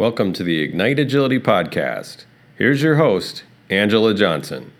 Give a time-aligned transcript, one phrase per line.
[0.00, 2.24] Welcome to the Ignite Agility Podcast.
[2.56, 4.72] Here's your host, Angela Johnson.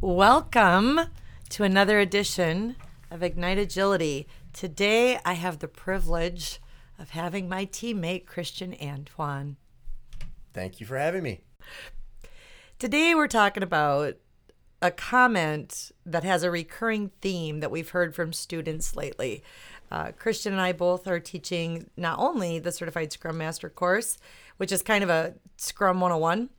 [0.00, 1.00] Welcome
[1.48, 2.76] to another edition
[3.10, 4.28] of Ignite Agility.
[4.52, 6.60] Today I have the privilege
[6.96, 9.56] of having my teammate, Christian Antoine.
[10.54, 11.40] Thank you for having me.
[12.78, 14.14] Today we're talking about
[14.80, 19.42] a comment that has a recurring theme that we've heard from students lately.
[19.90, 24.18] Uh, Christian and I both are teaching not only the Certified Scrum Master course,
[24.58, 26.50] which is kind of a Scrum 101,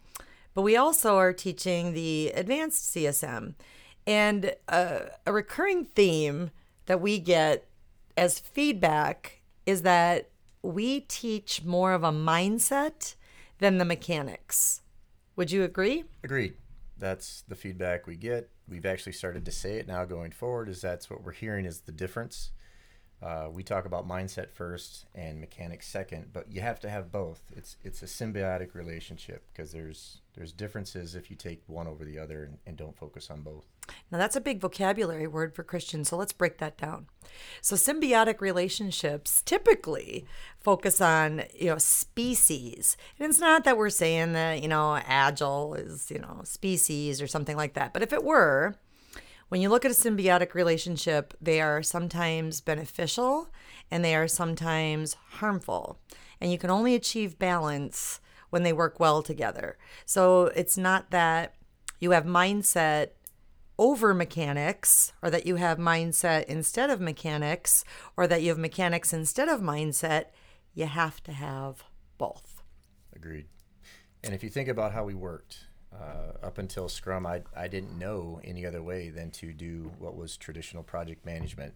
[0.53, 3.53] but we also are teaching the Advanced CSM.
[4.07, 6.51] And uh, a recurring theme
[6.87, 7.67] that we get
[8.17, 10.29] as feedback is that
[10.63, 13.15] we teach more of a mindset
[13.59, 14.81] than the mechanics.
[15.35, 16.05] Would you agree?
[16.23, 16.55] Agreed.
[16.99, 18.49] That's the feedback we get.
[18.67, 21.81] We've actually started to say it now going forward is that's what we're hearing is
[21.81, 22.51] the difference
[23.21, 27.41] uh, we talk about mindset first and mechanics second, but you have to have both.
[27.55, 32.17] It's it's a symbiotic relationship because there's there's differences if you take one over the
[32.17, 33.65] other and, and don't focus on both.
[34.09, 37.07] Now that's a big vocabulary word for Christian, so let's break that down.
[37.61, 40.25] So symbiotic relationships typically
[40.57, 45.73] focus on you know species, and it's not that we're saying that you know agile
[45.73, 48.75] is you know species or something like that, but if it were
[49.49, 53.49] when you look at a symbiotic relationship, they are sometimes beneficial
[53.91, 55.99] and they are sometimes harmful.
[56.39, 59.77] And you can only achieve balance when they work well together.
[60.05, 61.55] So it's not that
[61.99, 63.09] you have mindset
[63.77, 67.83] over mechanics or that you have mindset instead of mechanics
[68.15, 70.25] or that you have mechanics instead of mindset.
[70.73, 71.83] You have to have
[72.17, 72.61] both.
[73.15, 73.47] Agreed.
[74.23, 77.97] And if you think about how we worked, uh, up until Scrum, I, I didn't
[77.97, 81.73] know any other way than to do what was traditional project management.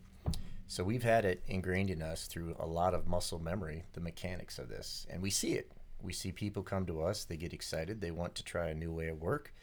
[0.68, 4.58] So we've had it ingrained in us through a lot of muscle memory, the mechanics
[4.58, 5.06] of this.
[5.10, 5.72] And we see it.
[6.02, 8.92] We see people come to us, they get excited, they want to try a new
[8.92, 9.54] way of work,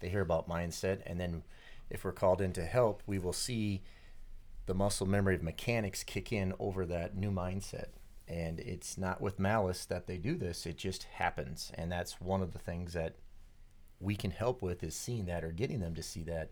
[0.00, 1.44] they hear about mindset, and then
[1.88, 3.82] if we're called in to help, we will see
[4.66, 7.88] the muscle memory of mechanics kick in over that new mindset.
[8.26, 11.70] And it's not with malice that they do this, it just happens.
[11.74, 13.14] And that's one of the things that
[14.04, 16.50] we can help with is seeing that or getting them to see that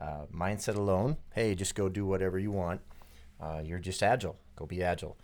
[0.00, 1.16] uh, mindset alone.
[1.34, 2.80] Hey, just go do whatever you want.
[3.40, 4.36] Uh, you're just agile.
[4.56, 5.16] Go be agile.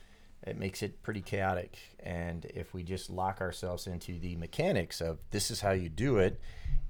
[0.47, 1.79] It makes it pretty chaotic.
[2.01, 6.17] And if we just lock ourselves into the mechanics of this is how you do
[6.17, 6.41] it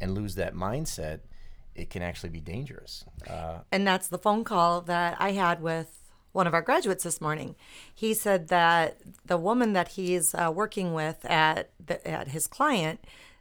[0.01, 1.21] and lose that mindset,
[1.75, 3.05] it can actually be dangerous.
[3.29, 5.97] Uh, and that's the phone call that I had with
[6.33, 7.57] one of our graduates this morning.
[7.93, 13.01] He said that the woman that he's uh, working with at the, at his client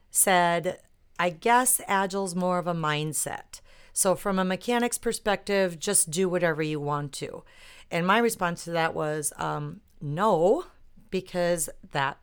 [0.09, 0.79] said
[1.19, 3.59] I guess Agile's more of a mindset.
[3.91, 7.43] So, from a mechanics perspective, just do whatever you want to.
[7.91, 10.65] And my response to that was um, no,
[11.11, 12.17] because that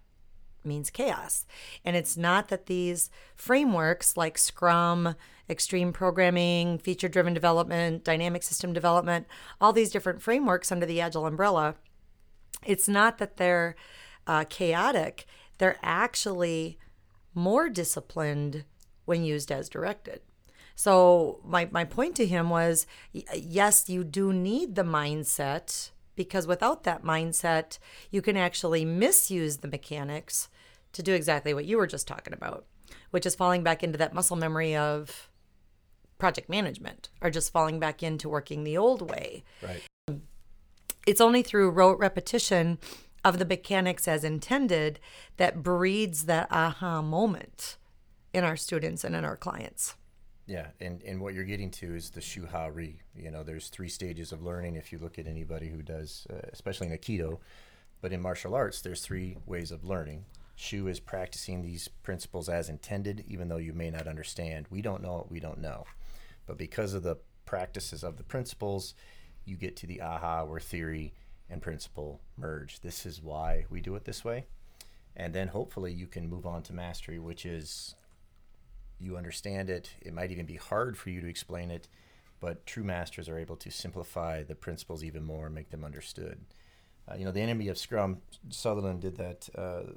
[0.64, 1.44] means chaos.
[1.84, 5.14] And it's not that these frameworks like Scrum,
[5.48, 9.26] extreme programming, feature driven development, dynamic system development,
[9.60, 11.76] all these different frameworks under the Agile umbrella,
[12.64, 13.76] it's not that they're
[14.26, 15.26] uh, chaotic,
[15.58, 16.78] they're actually
[17.34, 18.64] more disciplined
[19.06, 20.20] when used as directed.
[20.74, 26.84] So my, my point to him was yes, you do need the mindset because without
[26.84, 27.78] that mindset,
[28.10, 30.48] you can actually misuse the mechanics
[30.92, 32.66] to do exactly what you were just talking about,
[33.10, 35.30] which is falling back into that muscle memory of
[36.18, 39.44] project management or just falling back into working the old way.
[39.62, 39.82] Right.
[41.06, 42.78] It's only through rote repetition
[43.24, 45.00] of the mechanics as intended
[45.36, 47.76] that breeds that aha moment
[48.36, 49.96] in our students and in our clients.
[50.46, 53.00] Yeah, and, and what you're getting to is the shu ha ri.
[53.16, 54.76] You know, there's three stages of learning.
[54.76, 57.38] If you look at anybody who does, uh, especially in Aikido,
[58.02, 60.26] but in martial arts, there's three ways of learning.
[60.54, 64.66] Shu is practicing these principles as intended, even though you may not understand.
[64.70, 65.84] We don't know what we don't know.
[66.46, 67.16] But because of the
[67.46, 68.94] practices of the principles,
[69.46, 71.14] you get to the aha where theory
[71.48, 72.80] and principle merge.
[72.80, 74.44] This is why we do it this way.
[75.16, 77.94] And then hopefully you can move on to mastery, which is
[78.98, 79.90] you understand it.
[80.00, 81.88] It might even be hard for you to explain it,
[82.40, 86.38] but true masters are able to simplify the principles even more and make them understood.
[87.08, 88.18] Uh, you know, the enemy of Scrum,
[88.50, 89.48] Sutherland did that.
[89.56, 89.92] Uh,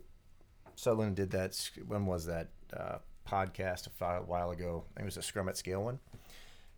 [0.75, 1.69] Sutherland did that.
[1.87, 2.97] When was that uh,
[3.27, 4.83] podcast a while ago?
[4.95, 5.99] I think it was a Scrum at Scale one,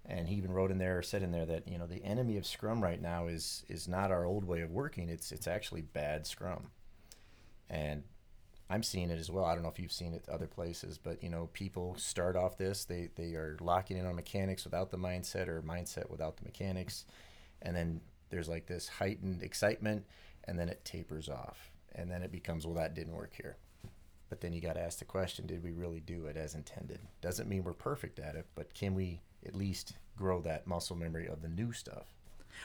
[0.05, 2.45] and he even wrote in there, said in there that you know the enemy of
[2.45, 5.09] Scrum right now is is not our old way of working.
[5.09, 6.71] It's it's actually bad Scrum,
[7.69, 8.03] and
[8.71, 9.45] I'm seeing it as well.
[9.45, 12.57] I don't know if you've seen it other places, but you know, people start off
[12.57, 16.45] this, they they are locking in on mechanics without the mindset or mindset without the
[16.45, 17.05] mechanics.
[17.61, 20.05] And then there's like this heightened excitement
[20.45, 21.71] and then it tapers off.
[21.93, 23.57] And then it becomes, well, that didn't work here.
[24.29, 26.99] But then you got to ask the question did we really do it as intended?
[27.21, 31.27] Doesn't mean we're perfect at it, but can we at least grow that muscle memory
[31.27, 32.13] of the new stuff?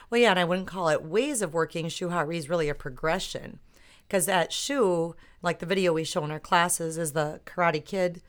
[0.09, 1.89] Well, yeah, and I wouldn't call it ways of working.
[1.89, 3.59] Shu Ha Ri is really a progression.
[4.07, 8.21] Because at Shu, like the video we show in our classes, is the Karate Kid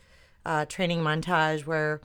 [0.44, 2.00] uh, training montage where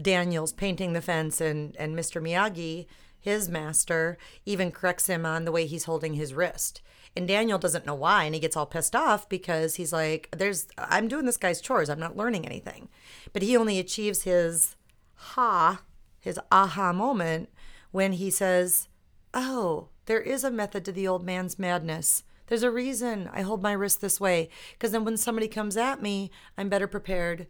[0.00, 2.20] Daniel's painting the fence and, and Mr.
[2.20, 2.86] Miyagi,
[3.18, 6.82] his master, even corrects him on the way he's holding his wrist.
[7.16, 10.68] And Daniel doesn't know why, and he gets all pissed off because he's like, "There's,
[10.76, 11.88] I'm doing this guy's chores.
[11.88, 12.88] I'm not learning anything."
[13.32, 14.76] But he only achieves his
[15.14, 15.82] ha,
[16.20, 17.48] his aha moment
[17.90, 18.88] when he says,
[19.32, 22.22] "Oh, there is a method to the old man's madness.
[22.46, 26.02] There's a reason I hold my wrist this way, because then when somebody comes at
[26.02, 27.46] me, I'm better prepared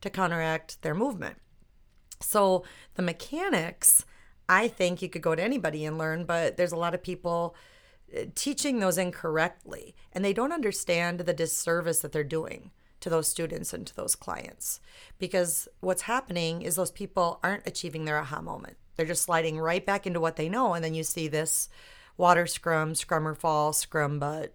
[0.00, 1.38] to counteract their movement."
[2.20, 2.64] So
[2.94, 4.04] the mechanics,
[4.48, 7.54] I think you could go to anybody and learn, but there's a lot of people
[8.12, 12.70] eh, teaching those incorrectly and they don't understand the disservice that they're doing
[13.00, 14.80] to those students and to those clients
[15.18, 19.86] because what's happening is those people aren't achieving their aha moment they're just sliding right
[19.86, 21.68] back into what they know and then you see this
[22.18, 24.54] water scrum scrum or fall scrum but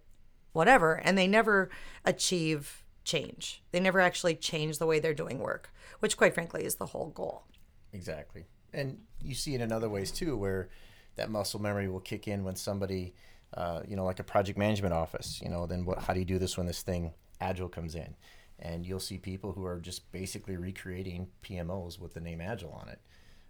[0.52, 1.70] whatever and they never
[2.06, 6.76] achieve change they never actually change the way they're doing work which quite frankly is
[6.76, 7.44] the whole goal
[7.92, 10.70] exactly and you see it in other ways too where
[11.16, 13.16] that muscle memory will kick in when somebody
[13.56, 16.26] uh, you know, like a project management office, you know, then what, how do you
[16.26, 18.16] do this when this thing Agile comes in?
[18.60, 22.90] And you'll see people who are just basically recreating PMOs with the name Agile on
[22.90, 23.00] it.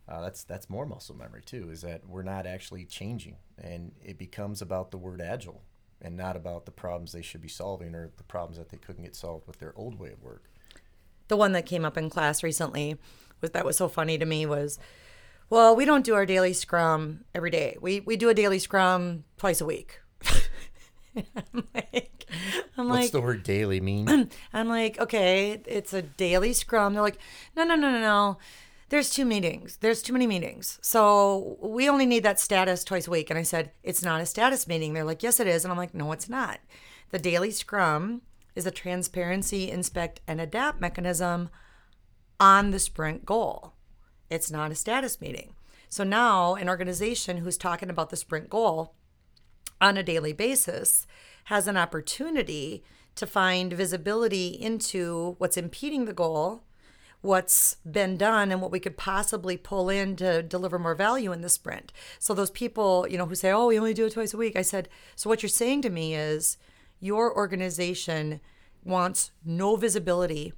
[0.07, 1.69] Uh, that's that's more muscle memory too.
[1.71, 5.61] Is that we're not actually changing, and it becomes about the word Agile,
[6.01, 9.03] and not about the problems they should be solving or the problems that they couldn't
[9.03, 10.43] get solved with their old way of work.
[11.29, 12.97] The one that came up in class recently
[13.39, 14.77] was that was so funny to me was
[15.49, 17.77] well, we don't do our daily scrum every day.
[17.79, 20.01] We we do a daily scrum twice a week.
[21.15, 22.25] I'm like,
[22.77, 24.31] I'm What's like, the word daily mean?
[24.53, 26.93] I'm like, okay, it's a daily scrum.
[26.93, 27.19] They're like,
[27.55, 28.37] no, no, no, no, no.
[28.93, 29.77] There's two meetings.
[29.77, 30.77] There's too many meetings.
[30.83, 33.31] So we only need that status twice a week.
[33.31, 34.93] And I said, it's not a status meeting.
[34.93, 35.65] They're like, yes, it is.
[35.65, 36.59] And I'm like, no, it's not.
[37.09, 38.21] The daily scrum
[38.53, 41.49] is a transparency, inspect, and adapt mechanism
[42.39, 43.73] on the sprint goal.
[44.29, 45.55] It's not a status meeting.
[45.89, 48.93] So now an organization who's talking about the sprint goal
[49.81, 51.07] on a daily basis
[51.45, 52.83] has an opportunity
[53.15, 56.61] to find visibility into what's impeding the goal,
[57.23, 61.41] what's been done, and what we could possibly pull in to deliver more value in
[61.41, 61.91] the sprint.
[62.19, 64.55] So those people, you know, who say, "Oh, we only do it twice a week,"
[64.55, 66.57] I said, "So what you're saying to me is
[66.99, 68.41] your organization
[68.83, 70.53] wants no visibility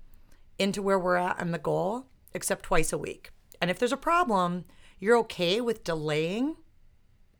[0.57, 3.31] into where we're at and the goal except twice a week."
[3.62, 4.65] And if there's a problem,
[5.00, 6.57] you're okay with delaying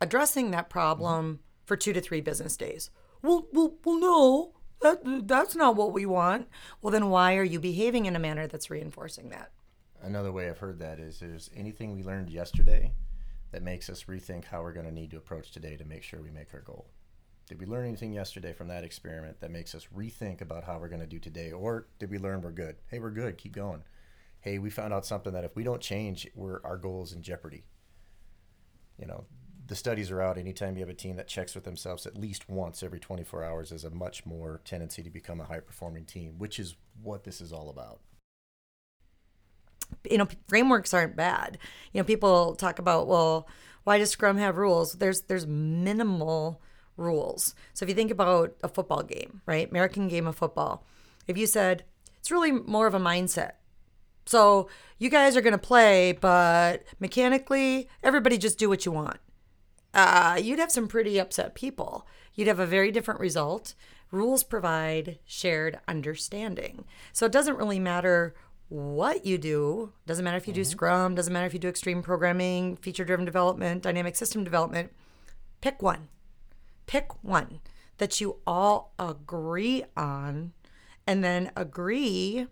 [0.00, 2.90] addressing that problem for two to three business days.
[3.22, 4.52] Well, well, well, no,
[4.82, 6.48] that, that's not what we want.
[6.80, 9.50] Well, then why are you behaving in a manner that's reinforcing that?
[10.02, 12.92] Another way I've heard that is there's anything we learned yesterday
[13.52, 16.20] that makes us rethink how we're going to need to approach today to make sure
[16.20, 16.86] we make our goal.
[17.48, 20.88] Did we learn anything yesterday from that experiment that makes us rethink about how we're
[20.88, 21.52] going to do today?
[21.52, 22.76] Or did we learn we're good?
[22.88, 23.82] Hey, we're good, keep going
[24.46, 27.20] hey, we found out something that if we don't change, we're, our goal is in
[27.20, 27.64] jeopardy.
[28.96, 29.24] You know,
[29.66, 30.38] the studies are out.
[30.38, 33.72] Anytime you have a team that checks with themselves at least once every 24 hours,
[33.72, 37.40] is a much more tendency to become a high performing team, which is what this
[37.40, 38.00] is all about.
[40.10, 41.58] You know, frameworks aren't bad.
[41.92, 43.48] You know, people talk about, well,
[43.84, 44.94] why does Scrum have rules?
[44.94, 46.60] There's there's minimal
[46.96, 47.54] rules.
[47.74, 49.70] So if you think about a football game, right?
[49.70, 50.84] American game of football.
[51.28, 51.84] If you said
[52.18, 53.52] it's really more of a mindset
[54.26, 54.68] so
[54.98, 59.18] you guys are going to play, but mechanically, everybody just do what you want.
[59.96, 62.06] Uh, you'd have some pretty upset people.
[62.34, 63.74] You'd have a very different result.
[64.12, 66.84] Rules provide shared understanding.
[67.14, 68.34] So it doesn't really matter
[68.68, 69.94] what you do.
[70.06, 70.70] Doesn't matter if you do mm-hmm.
[70.70, 74.92] Scrum, doesn't matter if you do extreme programming, feature driven development, dynamic system development.
[75.62, 76.08] Pick one.
[76.84, 77.60] Pick one
[77.96, 80.52] that you all agree on
[81.06, 82.48] and then agree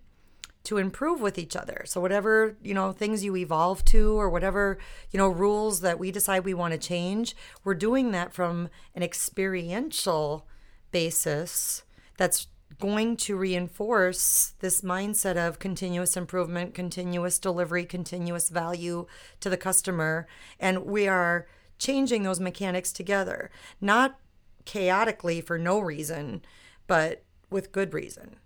[0.65, 1.85] to improve with each other.
[1.87, 4.79] So whatever, you know, things you evolve to or whatever,
[5.11, 9.03] you know, rules that we decide we want to change, we're doing that from an
[9.03, 10.47] experiential
[10.91, 11.83] basis
[12.17, 12.47] that's
[12.81, 19.07] going to reinforce this mindset of continuous improvement, continuous delivery, continuous value
[19.41, 20.27] to the customer
[20.59, 21.47] and we are
[21.79, 24.19] changing those mechanics together, not
[24.65, 26.43] chaotically for no reason,
[26.87, 28.37] but with good reason.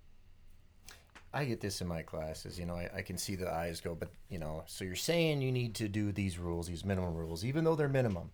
[1.33, 2.59] I get this in my classes.
[2.59, 5.43] You know, I, I can see the eyes go, but you know, so you're saying
[5.43, 8.31] you need to do these rules, these minimum rules, even though they're minimum.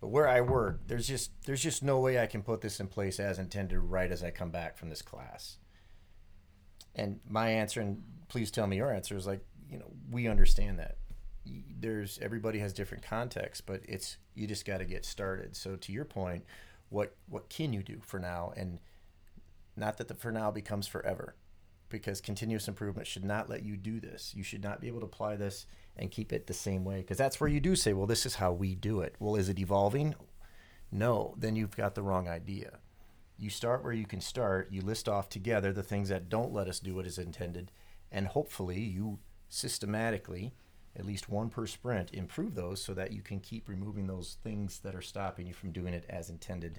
[0.00, 2.88] But where I work, there's just there's just no way I can put this in
[2.88, 5.58] place as intended right as I come back from this class.
[6.94, 10.78] And my answer, and please tell me your answer, is like, you know, we understand
[10.78, 10.98] that.
[11.46, 15.56] There's everybody has different contexts, but it's you just got to get started.
[15.56, 16.44] So to your point,
[16.88, 18.52] what what can you do for now?
[18.56, 18.80] And
[19.76, 21.34] not that the for now becomes forever,
[21.98, 24.32] because continuous improvement should not let you do this.
[24.34, 27.18] You should not be able to apply this and keep it the same way, because
[27.18, 29.14] that's where you do say, well, this is how we do it.
[29.18, 30.14] Well, is it evolving?
[30.90, 32.78] No, then you've got the wrong idea
[33.36, 36.68] you start where you can start, you list off together the things that don't let
[36.68, 37.72] us do what is intended,
[38.12, 40.54] and hopefully you systematically,
[40.96, 44.78] at least one per sprint, improve those so that you can keep removing those things
[44.80, 46.78] that are stopping you from doing it as intended,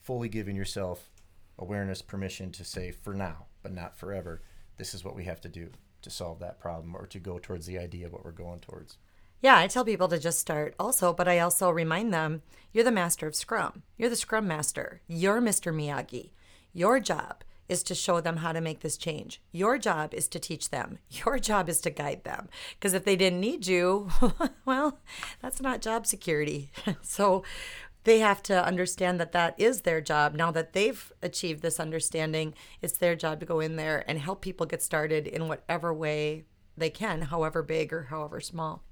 [0.00, 1.10] fully giving yourself
[1.58, 4.42] awareness, permission to say for now, but not forever,
[4.76, 5.70] this is what we have to do
[6.02, 8.96] to solve that problem or to go towards the idea of what we're going towards.
[9.42, 12.42] Yeah, I tell people to just start also, but I also remind them
[12.72, 13.82] you're the master of Scrum.
[13.96, 15.00] You're the Scrum Master.
[15.06, 15.74] You're Mr.
[15.74, 16.30] Miyagi.
[16.72, 19.40] Your job is to show them how to make this change.
[19.52, 20.98] Your job is to teach them.
[21.10, 22.48] Your job is to guide them.
[22.74, 24.10] Because if they didn't need you,
[24.64, 24.98] well,
[25.40, 26.70] that's not job security.
[27.02, 27.42] so
[28.06, 30.32] they have to understand that that is their job.
[30.32, 34.40] Now that they've achieved this understanding, it's their job to go in there and help
[34.40, 36.44] people get started in whatever way
[36.76, 38.84] they can, however big or however small.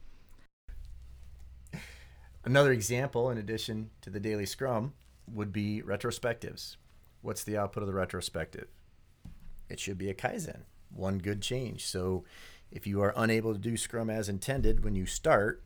[2.45, 4.95] Another example, in addition to the daily scrum,
[5.33, 6.77] would be retrospectives.
[7.23, 8.67] What's the output of the retrospective?
[9.69, 11.87] It should be a Kaizen, one good change.
[11.87, 12.25] So
[12.73, 15.64] if you are unable to do scrum as intended when you start,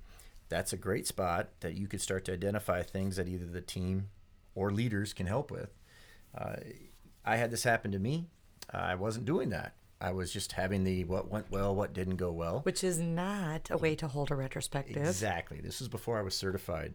[0.48, 4.08] that's a great spot that you could start to identify things that either the team
[4.54, 5.70] or leaders can help with.
[6.36, 6.56] Uh,
[7.24, 8.26] I had this happen to me.
[8.70, 9.74] I wasn't doing that.
[10.00, 12.60] I was just having the what went well, what didn't go well.
[12.60, 14.96] Which is not a way to hold a retrospective.
[14.96, 15.60] Exactly.
[15.60, 16.94] This was before I was certified.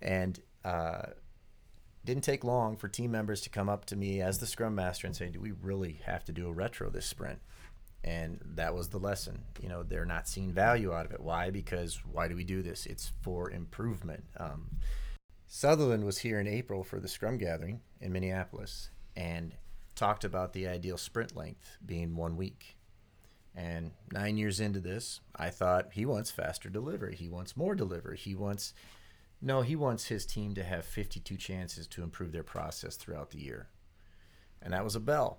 [0.00, 1.02] And uh,
[2.04, 5.06] didn't take long for team members to come up to me as the scrum master
[5.06, 7.40] and say, Do we really have to do a retro this sprint?
[8.04, 9.40] And that was the lesson.
[9.60, 11.20] You know, they're not seeing value out of it.
[11.20, 11.48] Why?
[11.50, 12.84] Because why do we do this?
[12.84, 14.24] It's for improvement.
[14.38, 14.70] Um,
[15.46, 18.90] Sutherland was here in April for the scrum gathering in Minneapolis.
[19.16, 19.54] And
[19.94, 22.76] talked about the ideal sprint length being one week.
[23.54, 27.14] And nine years into this, I thought he wants faster delivery.
[27.14, 28.18] He wants more delivery.
[28.18, 28.74] He wants,
[29.40, 33.40] no, he wants his team to have 52 chances to improve their process throughout the
[33.40, 33.68] year.
[34.60, 35.38] And that was a bell.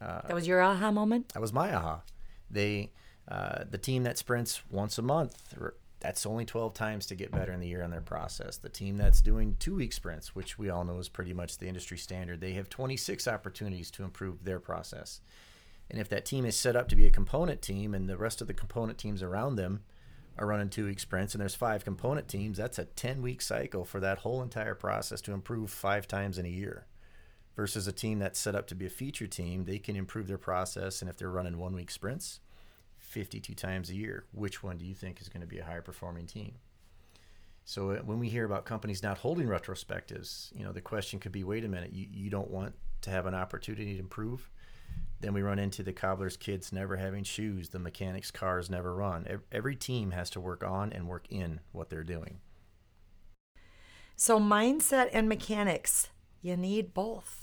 [0.00, 1.30] Uh, that was your aha moment?
[1.34, 2.02] That was my aha.
[2.50, 2.92] They,
[3.28, 5.54] uh, the team that sprints once a month
[6.00, 8.56] that's only 12 times to get better in the year on their process.
[8.56, 11.68] The team that's doing two week sprints, which we all know is pretty much the
[11.68, 15.20] industry standard, they have 26 opportunities to improve their process.
[15.90, 18.40] And if that team is set up to be a component team and the rest
[18.40, 19.82] of the component teams around them
[20.38, 23.84] are running two week sprints and there's five component teams, that's a 10 week cycle
[23.84, 26.86] for that whole entire process to improve five times in a year.
[27.56, 30.38] Versus a team that's set up to be a feature team, they can improve their
[30.38, 31.02] process.
[31.02, 32.40] And if they're running one week sprints,
[32.98, 35.82] 52 times a year, which one do you think is going to be a higher
[35.82, 36.54] performing team?
[37.64, 41.32] So uh, when we hear about companies not holding retrospectives, you know, the question could
[41.32, 44.50] be, wait a minute, you, you don't want to have an opportunity to improve?
[45.20, 49.40] Then we run into the cobbler's kids never having shoes, the mechanic's cars never run.
[49.52, 52.40] Every team has to work on and work in what they're doing.
[54.16, 56.08] So mindset and mechanics,
[56.42, 57.39] you need both.